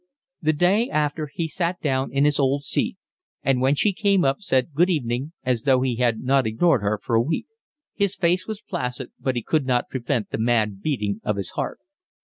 [0.41, 2.97] The day after he sat down in his old seat,
[3.43, 6.97] and when she came up said good evening as though he had not ignored her
[6.97, 7.45] for a week.
[7.93, 11.77] His face was placid, but he could not prevent the mad beating of his heart.